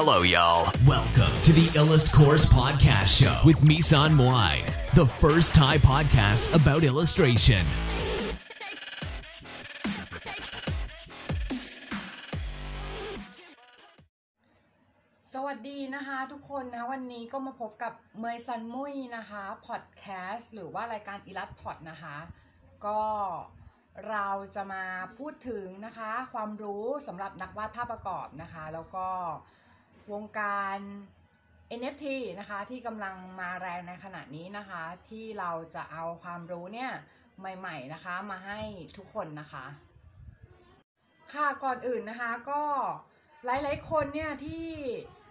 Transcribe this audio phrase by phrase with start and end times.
[0.00, 0.70] Hello, y'all.
[0.86, 4.54] Welcome to the Illust Course Podcast Show with Misan Moai,
[4.94, 7.64] the first Thai podcast about illustration.
[15.34, 22.16] สวัสดีนะคะทุกคนนะวันนี้ก็มาพบกับเมยซันมุยนะคะพอดแคสต์หรือว่ารายการอิลัสพอดนะคะ
[22.86, 23.02] ก็
[24.08, 24.84] เราจะมา
[25.18, 29.08] พูดถึงนะคะ ความรู้สำหรับนักวาดภาพประกอบนะคะ แล้วก็
[30.12, 30.78] วงการ
[31.78, 32.06] NFT
[32.40, 36.90] นะคะที่กำลังมาแรงในขณะนี้นะคะ ที่เราจะเอาความรู้เนี่ย
[37.38, 38.60] ใหม่ ๆ นะคะมาให้
[38.96, 39.66] ทุกคนนะคะ
[41.34, 42.62] ค่ะก่อนอื่นนะคะก็
[43.44, 44.66] หลาย ๆ คนเนี่ยที่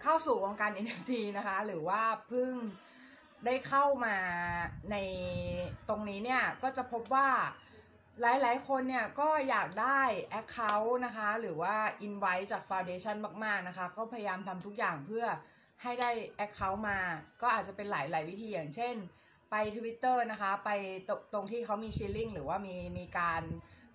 [0.02, 2.52] เข้าสู่วงการ NFT นะคะ หรือว่าเพิ่ง
[3.46, 4.16] ได้เข้ามา
[4.90, 4.96] ใน
[5.88, 7.28] ตรงนี้เนี่ยก็จะพบว่า
[8.20, 10.00] หลายๆ คนเนี่ยก็อยากได้
[10.40, 11.74] Account นะคะ หรือว่า
[12.06, 15.24] Invite จาก Foundation มาก ๆ นะคะ ก็พยายามทำทุกอย่างเพื่อ
[15.82, 16.10] ให้ได้
[16.44, 17.00] Account มา
[17.42, 18.94] ก็อาจจะเป็นหลาย ๆ วิธีอย่างเช่น
[19.50, 20.70] ไป Twitter นะคะ ไป
[21.08, 23.42] ตตรงที่เขามีชิลลิ่งหรือว่ามีมีการ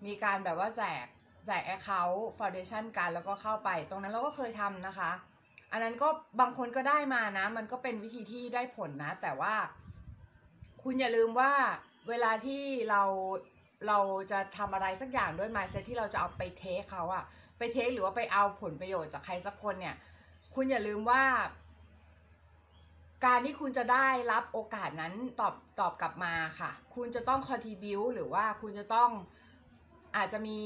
[0.05, 1.05] มีการแบบว่าแจก
[1.45, 5.11] แจก Account Foundation กันแล้วก็เข้าไป ตรงนั้นเราก็เคยทำนะคะ
[5.71, 6.07] อันนั้นก็
[6.39, 9.55] บางคนก็ได้มานะ มันก็เป็นวิธีที่ได้ผลนะ แต่ว่า
[10.83, 11.51] คุณอย่าลืมว่า
[12.09, 13.03] เวลาที่เรา
[13.87, 13.99] เรา
[14.31, 17.23] จะทำอะไรสักอย่างด้วย mindset ที่เราจะเอาไปเทคเขาอะ
[17.57, 19.95] ไปเทคหรือว่าไปเอาผลประโยชน์จากใครสักคนเนี่ย
[20.55, 21.23] คุณอย่าลืมว่า
[23.25, 29.09] การที่คุณจะได้รับโอกาสนั้นตอบตอบกลับมาค่ะ คุณจะต้อง contribute หรือว่าคุณจะต้อง
[30.15, 30.59] อาจจะมี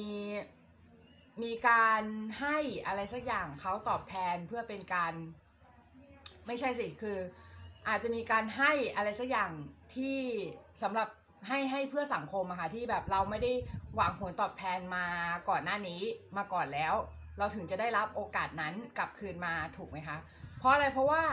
[1.44, 2.02] มีการ
[2.40, 5.14] ให้อะไรสักอย่างเขาตอบแทนเพื่อเป็นการ
[6.48, 7.18] ไม่ใช่สิคือ
[7.88, 9.52] อาจจะมีการให้อะไรสักอย่าง
[9.96, 10.20] ที่
[10.82, 11.08] สำหรับ
[11.48, 13.52] ให้ให้เพื่อสังคมอะค่ะที่แบบเราไม่ได้
[13.96, 15.06] หวังผลตอบแทนมา
[15.50, 16.02] ก่อนหน้านี้
[16.38, 16.94] มาก่อนแล้ว
[17.38, 20.18] เราถึงจะได้รับโอกาสนั้นกลับคืนมาถูกไหมคะ
[20.60, 21.24] เพราะอะไรเพราะว่า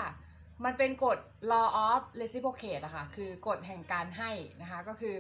[0.64, 1.19] มันเป็นกฎ
[1.52, 4.30] law of reciprocate อะค่ะคือกฎแห่งการให้
[4.62, 5.14] นะคะก็คือ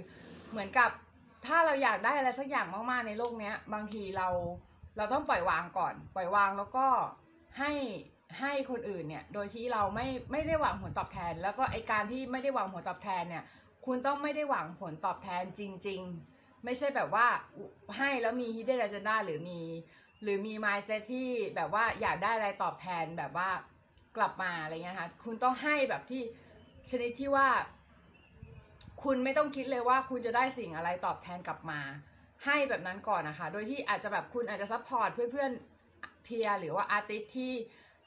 [0.50, 0.90] เหมือนกับ
[1.46, 4.28] ถ้าเราอยากได้อะไรสักอย่างมากๆในโลกนี้บางทีเรา
[4.96, 6.86] เราต้องปล่อยวางก่อน ปล่อยวางแล้วก็
[7.58, 7.72] ให้
[8.40, 13.44] ให้คนอื่นเนี่ยโดยที่เราไม่ไม่ได้หวังผลตอบแทน แล้วก็ไอการที่ไม่ได้หวังผลตอบแทนเนี่ย
[13.86, 16.00] คุณต้องไม่ได้หวังผลตอบแทนจริง
[16.32, 17.26] ๆ ไม่ใช่แบบว่า
[17.96, 19.60] ให้แล้วมี hidden agenda หรือมี
[20.22, 23.48] หรือมี mindset ที่แบบว่าอยากได้อะไรตอบแทนแบบว่า
[24.16, 26.22] กลับมาอะไรเงี้ยค่ะคุณต้องให้แบบที่
[26.90, 27.48] ชนิดที่ว่า
[29.02, 31.80] คุณไม่ต้องคิดเลยว่าคุณจะได้สิ่งอะไรตอบแทนกลับมา
[32.44, 37.52] ให้แบบนั้นก่อนนะคะ โดยที่อาจจะแบบคุณอาจจะ support เพื่อนๆ peer หรือว่า artist ที่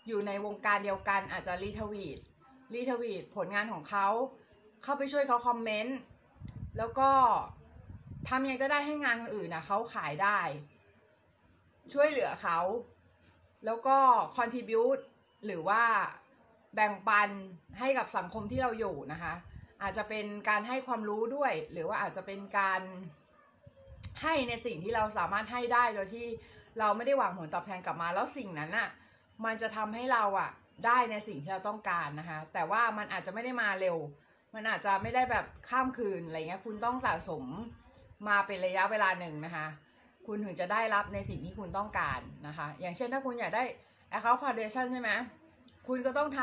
[0.07, 2.19] อยู่ในวงการเดียวกันอาจจะ retweet
[2.73, 4.07] retweet ผลงานของเขา
[4.83, 5.97] เข้าไปช่วยเขาคอมเมนต์
[6.77, 7.11] แล้วก็
[8.29, 10.39] ทำยังไงก็ได้ให้งานคนอื่นนะเขาขายได้
[11.93, 12.59] ช่วยเหลือเขา
[13.65, 13.97] แล้วก็
[14.37, 15.01] contribute
[15.45, 15.83] หรือว่า
[16.75, 17.29] แบ่งปัน
[17.79, 19.33] ให้กับสังคมที่เราอยู่นะคะ
[19.81, 22.81] อาจจะเป็นการให้ความรู้ด้วย หรือว่าอาจจะเป็นการ
[24.21, 26.27] ให้ในสิ่งที่เราสามารถให้ได้โดยที่
[26.79, 28.89] เราไม่ได้หวังผลตอบแทนกลับมา แล้วสิ่งนั้นอะ
[29.45, 30.49] มันจะทำให้เราอะ
[30.85, 33.97] ได้ในสิ่งที่เราต้องการนะคะ แต่ว่ามันอาจจะไม่ได้มาเร็ว
[34.53, 37.43] มันอาจจะไม่ได้แบบข้ามคืนอะไรเงี้ยคุณต้องสะสม
[38.27, 39.67] มาเป็นระยะเวลาหนึ่งนะคะ
[40.27, 43.63] คุณถึงจะได้รับในสิ่งที่คุณต้องการนะคะ อย่างเช่นถ้าคุณอยากได้
[44.13, 45.11] Account Foundation ใช่ไหม
[45.87, 46.41] คุณก็ต้องท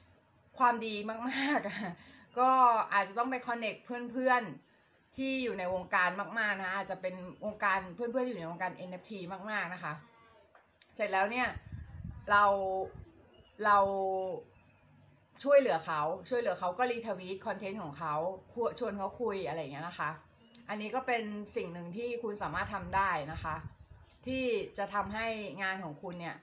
[0.00, 0.94] ำความดี
[1.30, 2.50] มากๆ ก็
[2.94, 9.12] อาจจะต้องไป connect เพื่อนๆ ที่อยู่ในวงการมากๆนะคะอาจจะเป็นวงการเพื่อนๆอยู่ในวงการ NFT
[9.50, 9.92] มากๆนะคะ
[10.96, 11.48] เสร็จแล้วเนี่ย
[12.30, 12.44] เรา
[13.64, 13.78] เรา
[15.44, 18.14] ช่วยเหลือเขาช่วยเหลือเขาก็รีทวีตคอนเทนต์ของเขา
[18.78, 20.10] ชวนเขาคุยอะไรอย่างเงี้ยนะคะ
[20.68, 21.24] อันนี้ก็เป็น
[21.56, 23.56] สิ่งหนึ่งที่คุณสามารถทำได้นะคะ
[24.26, 24.44] ที่
[24.78, 25.26] จะทำให้
[25.62, 26.36] งานของคุณเนี่ย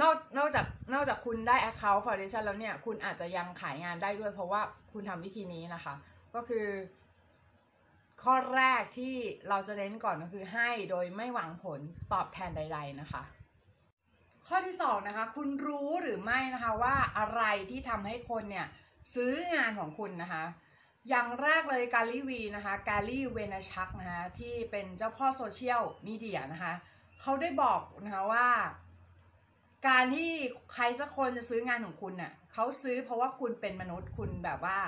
[0.00, 4.60] นอกนอกจากนอกจากคุณได้ Account Foundation แล้วเนี่ย คุณอาจจะยังขายงานได้ด้วย เพราะว่า
[4.92, 5.94] คุณทำวิธีนี้นะคะ
[6.34, 6.66] ก็คือ
[8.24, 9.14] ข้อแรกที่
[9.48, 11.80] เราจะเน้นก่อนก็คือให้โดยไม่หวังผล
[12.12, 13.22] ตอบแทนใด ๆนะคะ
[14.48, 18.66] ข้อที่สองนะคะ คุณรู้หรือไม่นะคะว่าอะไรที่ทำให้คนเนี่ย
[19.14, 20.44] ซื้องานของคุณนะคะ
[21.08, 26.74] อย่างแรกเลยกาลีวีนะคะกาลีเวนาชักนะคะที่เป็นเจ้าพ่อโซเชียลมีเดียนะคะ
[27.20, 28.48] เขาได้บอกนะคะว่า
[29.88, 30.30] การที่
[30.72, 34.78] ใครสักคนจะซื้องานของคุณเน่ะเขาซื้อเพราะว่าคุณเป็นมนุษย์คุณแบบว่า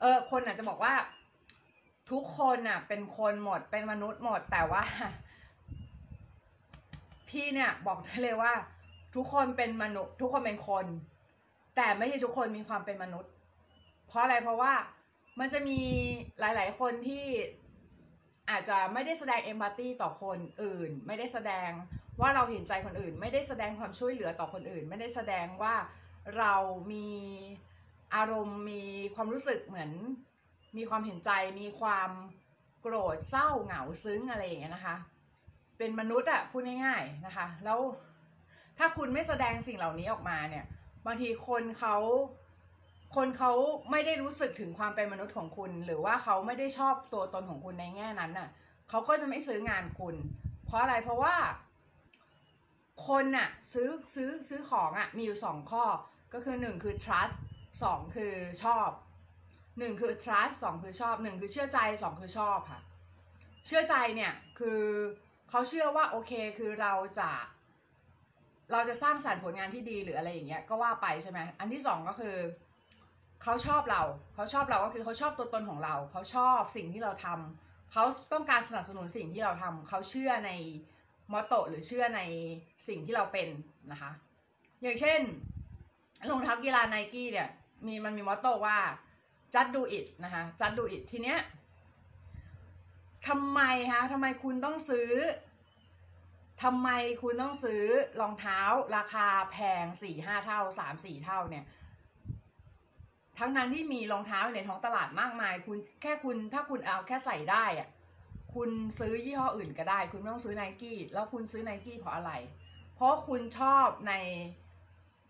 [0.00, 0.94] เออคนอาจจะบอกว่า
[2.10, 4.82] ทุกคนน่ะเป็นคนหมดเป็นมนุษย์หมดแต่ว่า
[7.28, 8.52] พี่เนี่ยบอกได้เลยว่า
[9.14, 10.86] ทุกคนเป็นมนุษย์ ทุกคนเป็นคน
[11.76, 13.32] แต่ไม่ใช่ทุกคนมีความเป็นมนุษย์
[14.08, 14.72] เพราะอะไรเพราะว่า
[15.38, 15.80] มันจะมี
[16.40, 17.24] หลาย ๆ คนที่
[18.50, 21.70] อาจจะไม่ได้แสดงเอมพัตตีต่อคนอื่น ไม่ได้แสดง
[22.20, 25.74] ว่าเราเห็นใจคนอื่น ไม่ได้แสดงความช่วยเหลือต่อคนอื่น ไม่ได้แสดงว่า
[26.38, 26.54] เรา
[26.92, 27.08] มี
[28.14, 28.82] อารมณ์มี
[29.14, 29.90] ความรู้สึกเหมือน
[30.76, 31.30] มีความเห็นใจ
[31.60, 32.10] มีความ
[32.80, 34.96] โกรธเศร้าเหงาซึ้งอะไรอย่างเงี้ยนะคะ
[35.78, 37.78] เป็นมนุษย์อะพูดง่ายๆนะคะ แล้ว
[38.78, 40.64] ถ้าคุณไม่แสดงสิ่งเหล่านี้ออกมาเนี่ย
[41.06, 41.96] บางทีคนเขา
[43.16, 43.52] คนเขา
[43.90, 48.48] ไม่ได้รู้สึกถึงความเป็นมนุษย์ของคุณ หรือว่าเขาไม่ได้ชอบตัวตนของคุณในแง่นั้นน่ะ
[48.90, 50.14] เขาก็จะไม่ซื้องานคุณ
[50.66, 51.36] เพราะอะไรเพราะว่า
[53.08, 55.84] คนน่ะซื้อซื้อซื้อของอะมีอยู่สองข้อ
[56.32, 57.36] ก็คือหนึ่งคือ trust
[57.82, 58.34] สองคือ
[58.64, 58.88] ชอบ
[59.78, 62.80] หนึ่งคือ trust สองคือชอบหนึ่งคือเชื่อใจสองคือชอบค่ะ
[63.66, 64.82] เชื่อใจเนี่ยคือ
[65.50, 67.30] เขาเชื่อว่าโอเคคือเราจะ
[68.72, 72.36] เราจะสร้างสรรค์ผลงานที่ดีหรืออะไรอย่างเงี้ยก็ว่าไปใช่ไหมอันที่สองก็คือ
[73.42, 74.02] เขาชอบเรา
[74.34, 80.50] เขาชอบเราก็คือเขาชอบตัวตนของเราเขาชอบสิ่งที่เราทำเขาต้องการสนับสนุนสิ่งที่เราทำเขาเชื่อใน
[81.32, 82.20] มอตโตหรือเชื่อใน
[82.88, 83.48] สิ่งที่เราเป็น
[83.92, 84.10] นะคะ
[84.82, 85.20] อย่างเช่น
[86.30, 87.48] รองเท้ากีฬาไนกี้เนี่ย
[87.86, 88.78] มีมันมีมอตโตว่า
[89.54, 91.38] just do it นะคะ just do it ทีเนี้ย
[93.28, 93.60] ทำไม
[93.92, 95.08] คะทำไมคุณต้องซื้อ
[96.62, 96.88] ทำไม
[97.22, 97.82] คุณต้องซื้อ
[98.20, 98.60] รองเท้า
[98.96, 101.64] ราคาแพงสี่ห้าเท่าสามสี่เท่าเนี่ย
[103.38, 107.88] ทั้งนั้นที่มีรองเท้าในท้องตลาดมากมาย คุณแค่คุณถ้าคุณเอาแค่ใส่ได้อะ
[108.54, 112.32] คุณซื้อยี่ห้ออื่นก็ได้ คุณไม่ต้องซื้อไนกี้แล้วคุณซื้อไนกี้เพราะอะไร
[112.94, 114.12] เพราะคุณชอบใน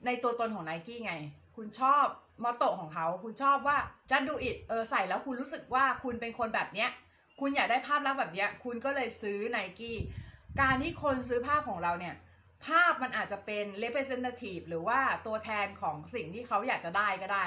[0.07, 1.15] ในตัวตนของไนกี้ไง
[1.57, 2.05] คุณชอบ
[2.43, 3.79] มอตโตของเขา คุณชอบว่า
[4.11, 6.91] จะดูอิดเออใส่แล้วคุณรู้สึกว่าคุณเป็นคนแบบเนี้ย
[7.41, 9.97] คุณอยากได้ภาพลักษณ์แบบเนี้ย คุณก็เลยซื้อไนกี้
[10.61, 12.15] การที่คนซื้อภาพของเราเนี่ย
[12.67, 17.47] ภาพมันอาจจะเป็น representative หรือว่าตัวแทนของสิ่งที่เขาอยากจะได้ก็ได้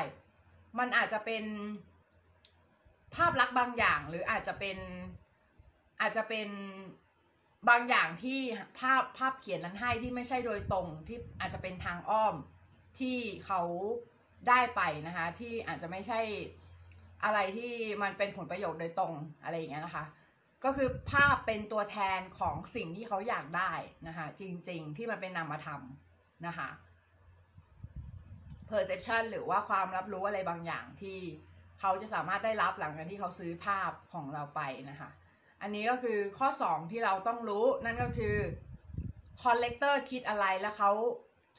[0.80, 1.44] มันอาจจะเป็น
[3.16, 4.78] ภาพลักษณ์บางอย่าง หรืออาจจะเป็น
[6.02, 6.48] อาจจะเป็น
[7.70, 8.40] บางอย่างที่
[8.80, 12.36] ภาพภาพเขียนนั้นให้ที่ไม่ใช่โดยตรงที่อาจจะเป็นทางอ้อม
[13.00, 13.62] ที่เขา
[14.50, 16.20] ได้ไปนะคะ ที่อาจจะไม่ใช่
[17.24, 17.72] อะไรที่
[18.02, 19.14] มันเป็นผลประโยชน์โดยตรง
[19.44, 20.04] อะไรอย่างเงี้ยนะคะ
[20.64, 23.72] ก็คือภาพเป็นตัวแทนของสิ่งที่เขาอยากได้
[24.08, 25.82] นะคะจริงๆ ที่มันเป็นนามธรรม
[26.48, 26.70] นะคะ
[28.70, 31.20] perception หรือว่าความรับรู้อะไรบางอย่างที่
[31.80, 35.10] เขาจะสามารถได้รับหลังจากที่เขาซื้อภาพของเราไปนะคะ
[35.62, 38.36] อันนี้ก็คือข้อ 2 ที่เราต้องรู้นั่นก็คือ
[39.42, 40.92] collector คิดอะไรแล้วเขา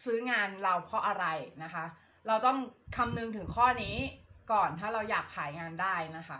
[0.05, 1.27] ซื้องานเราเพราะอะไร
[1.65, 1.85] นะคะ
[2.27, 2.59] เราต้อง
[2.97, 3.97] คำนึงถึงข้อนี้
[4.53, 6.39] ก่อนถ้าเราอยากขายงานได้นะคะ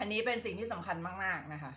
[0.00, 1.72] อันนี้เป็นสิ่งที่สำคัญมาก ๆ นะคะ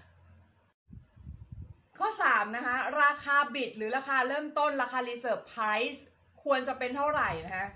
[2.00, 6.00] ข้อ 3 นะคะ ราคาบิดหรือราคาเริ่มต้นราคา reserve price
[6.44, 7.68] ควรจะเป็นเท่าไหร่นะคะ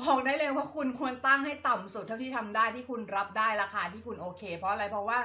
[0.00, 5.20] บอกได้เลยว่าคุณควรตั้งให้ต่ำสุดเท่าที่ทำได้ที่คุณรับได้ราคาที่คุณโอเค เพราะอะไรเพราะว่า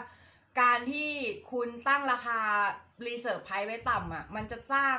[0.62, 1.12] การที่
[1.52, 2.40] คุณตั้งราคา
[3.06, 4.98] reserve price ไว้ต่ำอะมันจะสร้าง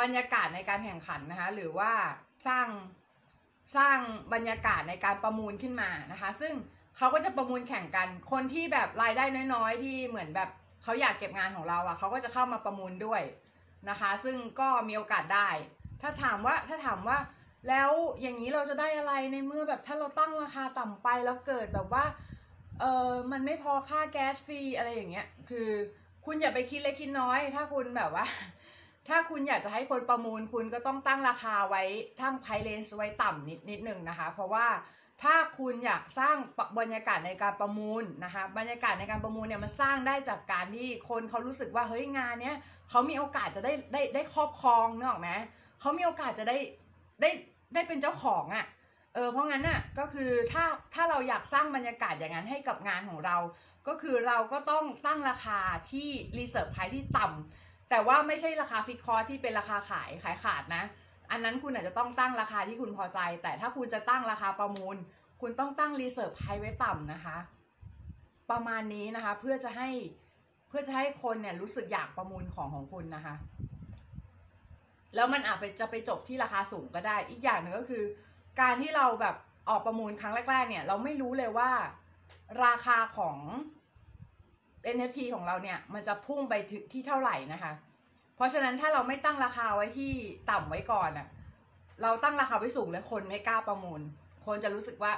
[0.00, 1.92] บรรยากาศในการแข่งขันนะคะหรือว่า
[2.46, 2.66] สร้าง
[3.76, 3.98] สร้าง
[4.32, 6.54] บรรยากาศในการประมูลขึ้นมานะคะ ซึ่ง
[6.96, 10.50] เขาก็จะประมูลแข่งกัน คนที่แบบรายได้น้อยๆ ที่เหมือนแบบ
[10.82, 13.22] เขาอยากเก็บงานของเราอะเขาก็จะเข้ามาประมูลด้วย
[13.88, 15.48] นะคะ ซึ่งก็มีโอกาสได้
[16.02, 17.18] ถ้าถามว่าถ้าถามว่า
[17.68, 17.90] แล้ว
[18.20, 22.04] อย่างนี้เราจะได้อะไรในเมื่อแบบถ้าเราตั้งราคาต่ำไปแล้วเกิดแบบว่า
[22.80, 25.68] เออมันไม่พอค่าแก๊สฟรีอะไรอย่างเงี้ย คือ
[26.24, 28.26] คุณอย่าไปคิดเล็กคิดน้อย ถ้าคุณแบบว่า
[29.08, 31.82] ถ้าคุณอยากจะให้คนประมูลคุณก็ต้องตั้งราคาไว้
[32.20, 34.66] ทั้งไพเลนส์ไว้ต่ำนิดนิดหนึ่งนะคะ เพราะว่า
[35.22, 36.36] ถ้าคุณอยากสร้าง
[36.78, 42.56] บรรยากาศในการประมูลนะคะ บรรยากาศในการประมูลเนี่ยมันสร้างได้จากการที่คนเขารู้สึกว่าเฮ้ยงานเนี้ย
[42.90, 45.30] เขามีโอกาสจะได้ได้ได้ครอบครองเนอะไหม
[45.80, 46.56] เขามีโอกาสจะได้
[47.20, 47.30] ได้
[47.74, 48.66] ได้เป็นเจ้าของอะ่ะ
[49.14, 53.36] เออเพราะงั้นน่ะก็คือถ้าถ้าเราอยากสร้างบรรยากาศอย่างนั้นให้กับงานของเรา
[53.88, 56.08] ก็คือเราก็ต้องตั้งราคาที่
[56.38, 60.84] reserve price ที่ต่ำแต่ว่าไม่ใช่ราคาฟิกคอร์ที่เป็นราคาขายขายขาดนะ
[61.30, 64.96] อันนั้นคุณอาจจะต้องตั้งราคาที่คุณพอใจ แต่ถ้าคุณจะตั้งราคาประมูล
[65.40, 67.36] คุณต้องตั้ง reserve price ไว้ต่ำนะคะ
[68.50, 69.88] ประมาณนี้นะคะเพื่อจะให้
[70.68, 73.34] เพื่อจะให้คนเนี่ยรู้สึกอยากประมูลของของคุณนะคะ
[75.14, 78.04] แล้วมันอาจจะไปจบที่ราคาสูงก็ได้ อีกอย่างหนึ่งก็คือ
[78.60, 79.36] การที่เราแบบ
[79.68, 81.70] ออกประมูลครั้งแรก ๆ เนี่ย เราไม่รู้เลยว่า
[82.64, 83.38] ราคาของ
[84.96, 87.72] NFT ของเราเนี่ย มันจะพุ่งไปถึงที่เท่าไหร่นะคะ
[88.36, 90.12] เพราะฉะนั้นถ้าเราไม่ตั้งราคาไว้ที่
[90.50, 91.26] ต่ำไว้ก่อนอะ
[92.02, 94.00] เราตั้งราคาไว้สูงแล้วคนไม่กล้าประมูล
[94.46, 95.12] คนจะรู้สึกว่า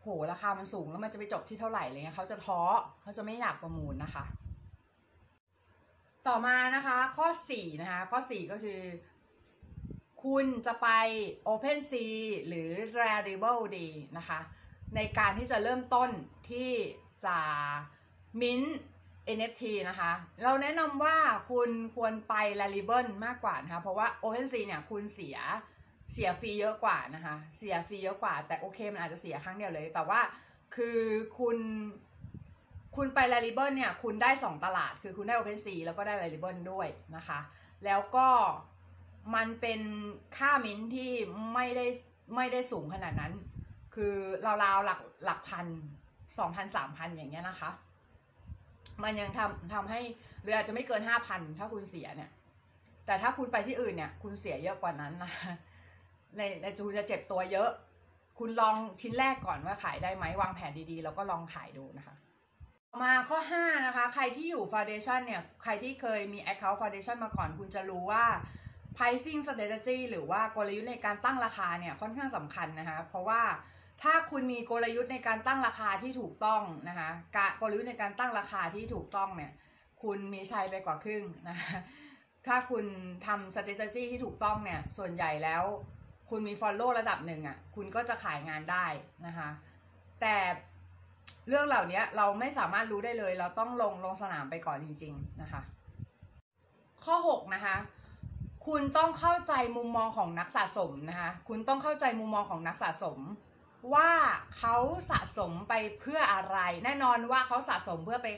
[0.00, 2.60] โหราคามันสูงแล้วมันจะไปจบที่เท่าไหร่อะไรเงี้ยเขาจะท้อ
[3.02, 4.24] เขาจะไม่อยากประมูลนะคะ
[6.26, 8.80] ต่อมานะคะข้อ4นะคะข้อ 4 ก็คือ
[10.24, 10.88] คุณจะไป
[11.46, 12.12] OpenSea
[12.46, 12.70] หรือ
[13.00, 14.40] Rarible ดีนะคะ
[14.96, 16.10] ในการที่จะเริ่มต้น
[16.50, 16.70] ที่
[17.26, 17.36] จะ
[18.40, 18.62] มิ้น
[19.36, 20.12] NFT นะคะ
[20.42, 21.16] เราแนะนำว่า
[21.50, 25.38] คุณควรไป l a l i b e มากกว่านะคะ เพราะว่า OpenSea เนี่ยคุณเสีย
[26.12, 30.20] เสียฟรีเยอะกว่านะคะ เสียฟรีเยอะกว่า แต่โอเคมันอาจจะเสียครั้งเดียวเลย แต่ว่า
[30.76, 30.98] คือ
[31.38, 31.58] คุณ
[32.96, 36.36] คุณไป l a l i b e เนี่ยคุณได้ 2 ตลาด คือคุณได้ OpenSea แล้วก็ได้ l a l
[36.36, 37.40] i b e ด้วยนะคะ
[37.84, 38.28] แล้วก็
[39.34, 39.80] มันเป็น
[40.36, 41.12] ค่ามิ้นที่
[41.54, 41.86] ไม่ได้
[42.36, 43.32] ไม่ได้สูงขนาดนั้น
[43.94, 44.14] คือ
[44.64, 45.66] ราวๆหลักหลักพัน
[46.38, 47.70] สองพันสามพันอย่างเงี้ยนะคะ
[49.02, 50.00] มันยังทำทำให้
[50.42, 52.30] หรืออาจจะไม่เกินห้าพันถ้าคุณเสียเนี่ย
[53.06, 55.32] แต่ถ้าคุณไปที่อื่นเนี่ย คุณเสียเยอะกว่านั้นนะ
[56.36, 57.70] ในในจูจะเจ็บตัวเยอะ
[58.38, 62.16] คุณลองชิ้นแรกก่อนว่าขายได้ไหมวางแผนดีๆ แล้วก็ลองขายดูนะคะ
[63.02, 68.24] มาข้อ 5 นะคะ ใครที่อยู่ Foundation เนี่ย ใครที่เคยมี Account Foundation มาก่อน คุณจะรู้ว่า
[68.96, 73.42] pricing strategy หรือว่ากลยุทธ์ในการตั้งราคาเนี่ยค่อนข้างสำคัญนะคะ เพราะว่า
[74.02, 77.10] ถ้าคุณมีกลยุทธ์ในการตั้งราคาที่ถูกต้องนะคะ
[77.60, 79.52] กลยุทธ์ในการตั้งราคาที่ถูกต้องเนี่ย
[80.02, 81.76] คุณมีชัยไปกว่าครึ่งนะคะ
[82.46, 82.84] ถ้าคุณ
[83.26, 85.64] ทำ strategy ที่ถูกต้องเนี่ย ส่วนใหญ่แล้ว
[86.30, 88.86] คุณมี follow ระดับหนึ่งอะ่ะ คุณก็จะขายงานได้
[89.26, 89.48] นะคะ
[90.20, 90.36] แต่
[91.48, 95.62] เรื่องเหล่านี้เราไม่สามารถรู้ได้เลย เราต้องลงลงสนามไปก่อนจริง ๆ นะคะ
[97.04, 97.76] ข้อ 6 นะคะ
[98.66, 103.18] คุณต้องเข้าใจมุมมองของนักสะสมนะคะ คุณต้องเข้าใจมุมมองของนักสะสม
[103.92, 104.10] ว่า
[104.56, 104.76] เขา
[105.10, 108.28] สะสมไปเพื่ออะไร แน่นอนว่าเขาสะสมเพื่อไป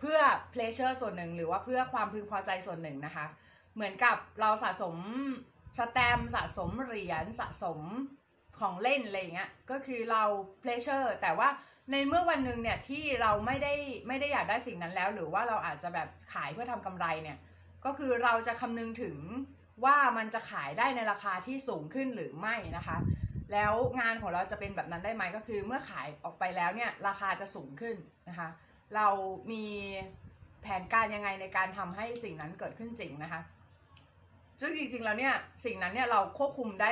[0.00, 0.18] เพื่อ
[0.54, 3.26] pleasure ส่วนหนึ่ง หรือว่าเพื่อความพึงพอใจส่วนหนึ่งนะคะ
[3.74, 4.96] เหมือนกับเราสะสม
[5.78, 7.80] สแตมสะสมเหรียญสะสม
[8.58, 10.22] ของเล่นอะไรเงี้ยก็คือเรา
[10.62, 11.48] pleasure แต่ว่า
[11.90, 13.74] ในเมื่อวันหนึ่งเนี่ยที่เราไม่ได้
[14.08, 17.38] ไม่ได้อยากได้สิ่งนั้นแล้ว หรือว่าเราอาจจะแบบขายเพื่อทำกำไรเนี่ย
[17.84, 19.16] ก็คือเราจะคำนึงถึง
[19.84, 22.96] ว่ามันจะขายได้ในราคาที่สูงขึ้นหรือไม่นะคะ
[23.52, 27.96] แล้วงานของเราจะเป็นแบบนั้นได้ไหมก็คือ เมื่อขายออกไปแล้วเนี่ยราคาจะสูงขึ้น
[28.28, 28.48] นะคะ
[28.96, 29.06] เรา
[29.52, 29.64] มี
[30.62, 33.40] แผนการยังไงในการทำให้สิ่งนั้นเกิดขึ้นจริงนะคะ
[34.60, 35.34] ซึ่งจริงๆแล้วเนี่ย
[35.64, 36.90] สิ่งนั้นเนี่ยเราควบคุมได้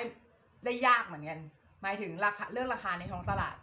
[0.65, 1.39] ได้ยากเหมือนกัน
[1.83, 3.57] หมายถึงราคาเรื่องราคาในท้องตลาด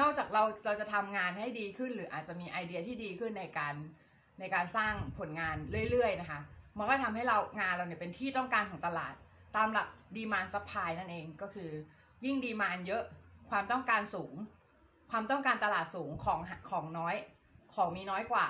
[0.00, 3.74] นอกจากเราเราจะทำงานให้ดีขึ้น หรืออาจจะมีไอเดียที่ดีขึ้นในการ
[4.40, 5.56] ในการสร้างผลงาน
[5.90, 6.40] เรื่อยๆนะคะ
[6.78, 9.14] มันก็ทำให้เรางานเราเนี่ยเป็นที่ต้องการของตลาด
[9.56, 11.70] ตามหลัก demand supply นั่นเองก็คือ
[12.24, 13.04] ยิ่ง demand เยอะ
[13.50, 14.34] ความต้องการสูง
[15.10, 17.14] ความต้องการตลาดสูงของของน้อย
[17.74, 18.48] ของมีน้อยกว่า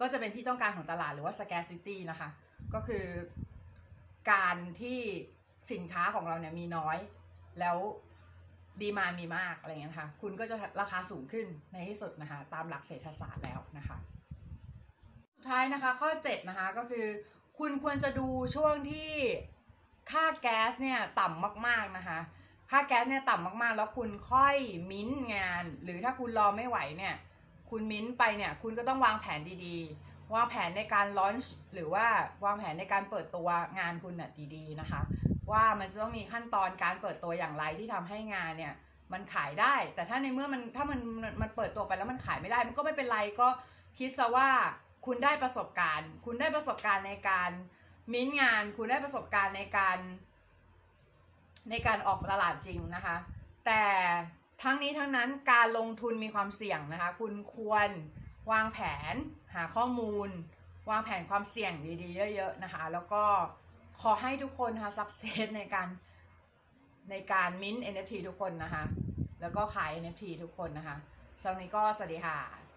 [0.00, 2.28] ก็จะเป็นที่ต้องการของตลาดหรือว่า scarcity นะคะ
[2.74, 3.04] ก็คือ
[4.32, 5.00] การที่
[5.72, 6.96] สินค้าของเราเนี่ยมีน้อย
[7.60, 7.76] แล้ว
[8.80, 13.96] demand มีมากอะไรเงี้ยนะคะคุณก็จะราคาสูงขึ้นในที่สุดนะคะตามหลักเศรษฐศาสตร์แล้วนะคะ
[15.36, 17.06] สุดท้ายนะคะข้อ7นะคะก็คือ
[17.58, 19.10] คุณควรจะดูช่วงที่
[20.10, 22.18] ค่าแก๊สเนี่ยต่ำมากๆนะคะ
[22.70, 24.56] ค่าแก๊สเนี่ยต่ำมากๆ แล้วคุณค่อย
[24.90, 27.14] มิ้นงาน หรือถ้าคุณรอไม่ไหวเนี่ย
[27.70, 32.06] คุณมิ้นไปเนี่ยคุณก็ต้องวางแผนดีๆ วางแผนในการลอนช์หรือว่า
[32.44, 33.48] วางแผนในการเปิดตัว
[33.78, 35.00] งานคุณน่ะดีๆนะคะ
[35.50, 38.74] ว่ามันจะต้องมีขั้นตอนการเปิดตัวอย่างไรที่ทำให้งานเนี่ย
[39.12, 41.00] มันขายได้ แต่ถ้าในเมื่อมันถ้ามัน
[41.40, 43.48] มันเปิดตัวไปแล้วมันขายไม่ได้ มันก็ไม่เป็นไรก็
[43.98, 44.48] คิดซะว่า
[45.06, 47.50] คุณได้ประสบการณ์ คุณได้ประสบการณ์ในการ
[48.12, 49.98] มิ้นงาน คุณได้ประสบการณ์ในการ
[51.68, 53.16] ในการออกตลาดจริงนะคะ
[53.66, 53.84] แต่
[54.62, 57.90] ทั้งนี้ทั้งนั้นการลงทุนมีความเสี่ยงนะคะ คุณควร
[58.52, 58.78] วางแผ
[59.12, 59.14] น
[59.54, 60.28] หาข้อมูล
[60.90, 63.22] วางแผนความเสี่ยงดีๆ เยอะๆนะคะ แล้วก็
[64.00, 65.88] ขอให้ทุกคนนะคะสักเซสในการ
[67.10, 68.84] ในการมิ้น NFT ทุกคนนะคะ
[69.40, 70.96] แล้วก็ขาย NFT ทุกคนนะคะ
[71.42, 72.69] สำหรับนี้ก็สวัสดีค่ะ